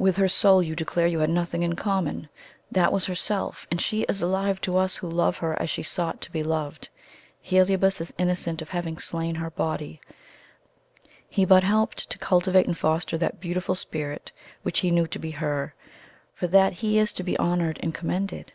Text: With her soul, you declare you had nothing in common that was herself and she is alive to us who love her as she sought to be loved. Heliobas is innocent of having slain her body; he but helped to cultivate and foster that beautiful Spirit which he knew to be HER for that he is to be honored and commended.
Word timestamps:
With 0.00 0.16
her 0.16 0.26
soul, 0.26 0.64
you 0.64 0.74
declare 0.74 1.06
you 1.06 1.20
had 1.20 1.30
nothing 1.30 1.62
in 1.62 1.76
common 1.76 2.28
that 2.72 2.92
was 2.92 3.06
herself 3.06 3.68
and 3.70 3.80
she 3.80 4.02
is 4.08 4.20
alive 4.20 4.60
to 4.62 4.76
us 4.76 4.96
who 4.96 5.08
love 5.08 5.36
her 5.36 5.56
as 5.62 5.70
she 5.70 5.84
sought 5.84 6.20
to 6.22 6.32
be 6.32 6.42
loved. 6.42 6.88
Heliobas 7.40 8.00
is 8.00 8.12
innocent 8.18 8.62
of 8.62 8.70
having 8.70 8.98
slain 8.98 9.36
her 9.36 9.48
body; 9.50 10.00
he 11.28 11.44
but 11.44 11.62
helped 11.62 12.10
to 12.10 12.18
cultivate 12.18 12.66
and 12.66 12.76
foster 12.76 13.16
that 13.18 13.38
beautiful 13.38 13.76
Spirit 13.76 14.32
which 14.64 14.80
he 14.80 14.90
knew 14.90 15.06
to 15.06 15.20
be 15.20 15.30
HER 15.30 15.72
for 16.34 16.48
that 16.48 16.72
he 16.72 16.98
is 16.98 17.12
to 17.12 17.22
be 17.22 17.36
honored 17.38 17.78
and 17.80 17.94
commended. 17.94 18.46